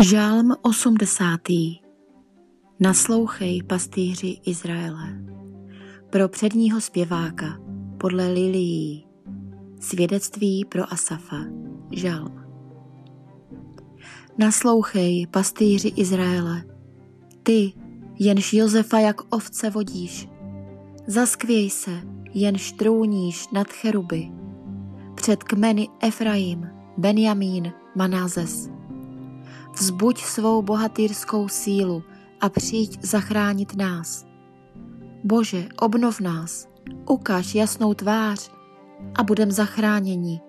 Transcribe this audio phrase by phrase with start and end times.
[0.00, 1.40] Žálm 80.
[2.80, 5.24] Naslouchej pastýři Izraele.
[6.10, 7.58] Pro předního zpěváka
[7.98, 9.06] podle Lilií.
[9.80, 11.36] Svědectví pro Asafa.
[11.90, 12.44] Žálm.
[14.38, 16.64] Naslouchej pastýři Izraele.
[17.42, 17.72] Ty,
[18.18, 20.28] jenž Josefa jak ovce vodíš.
[21.06, 22.02] Zaskvěj se,
[22.34, 24.32] jenž trůníš nad cheruby.
[25.14, 26.66] Před kmeny Efraim,
[26.98, 28.81] Benjamín, Manázes
[29.74, 32.02] vzbuď svou bohatýrskou sílu
[32.40, 34.26] a přijď zachránit nás.
[35.24, 36.68] Bože, obnov nás,
[37.08, 38.50] ukáž jasnou tvář
[39.14, 40.40] a budem zachráněni.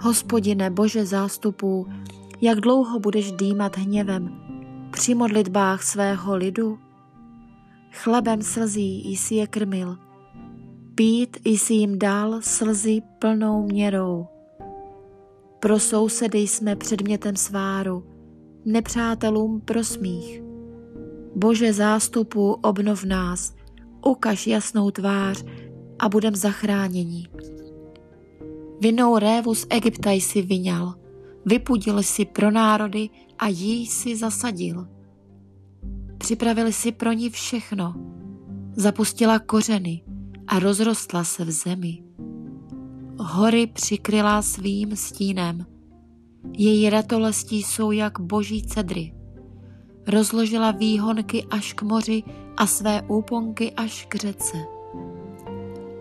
[0.00, 1.86] Hospodine, Bože zástupů,
[2.40, 4.42] jak dlouho budeš dýmat hněvem
[4.90, 6.78] při modlitbách svého lidu?
[7.92, 9.96] Chlebem slzí jsi je krmil,
[10.94, 14.26] pít jsi jim dal slzy plnou měrou.
[15.60, 18.04] Pro sousedy jsme předmětem sváru,
[18.64, 20.42] nepřátelům prosmích.
[21.36, 23.54] Bože zástupu, obnov nás,
[24.06, 25.44] ukaž jasnou tvář
[25.98, 27.28] a budem zachráněni.
[28.80, 30.94] Vinou révu z Egypta jsi vyňal,
[31.46, 34.88] vypudil si pro národy a jí si zasadil.
[36.18, 37.94] Připravili si pro ní všechno,
[38.76, 40.02] zapustila kořeny
[40.46, 42.02] a rozrostla se v zemi.
[43.18, 45.66] Hory přikryla svým stínem,
[46.52, 49.14] její ratolestí jsou jak boží cedry.
[50.06, 52.22] Rozložila výhonky až k moři
[52.56, 54.56] a své úponky až k řece.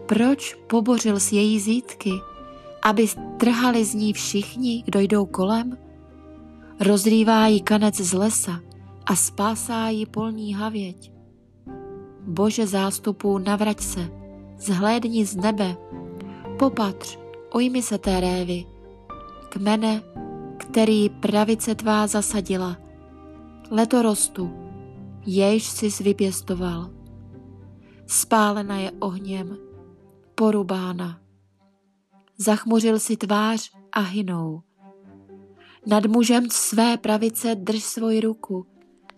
[0.05, 2.11] Proč pobořil s její zítky,
[2.83, 5.77] aby trhali z ní všichni, kdo jdou kolem?
[6.79, 8.59] Rozrývá jí kanec z lesa
[9.05, 11.11] a spásá jí polní havěť.
[12.27, 14.09] Bože zástupu, navrať se,
[14.57, 15.77] zhlédni z nebe,
[16.59, 17.19] popatř,
[17.55, 18.65] ujmi se té révy,
[19.49, 20.01] kmene
[20.71, 22.77] který pravice tvá zasadila,
[23.71, 24.51] letorostu,
[25.25, 26.89] jejž jsi vypěstoval.
[28.07, 29.57] Spálena je ohněm,
[30.35, 31.21] porubána.
[32.37, 34.61] Zachmuřil si tvář a hynou.
[35.87, 38.65] Nad mužem své pravice drž svoji ruku,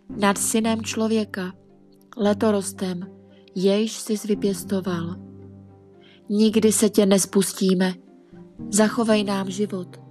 [0.10, 1.54] nad synem člověka,
[2.18, 3.00] letorostem,
[3.56, 5.16] jejž jsi vypěstoval.
[6.30, 7.94] Nikdy se tě nespustíme,
[8.70, 10.03] zachovej nám život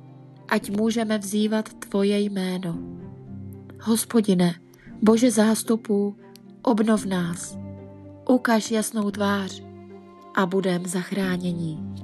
[0.53, 2.79] ať můžeme vzývat Tvoje jméno.
[3.81, 4.55] Hospodine,
[5.03, 6.17] Bože zástupů,
[6.63, 7.59] obnov nás,
[8.29, 9.63] ukaž jasnou tvář
[10.35, 11.95] a budem zachránění.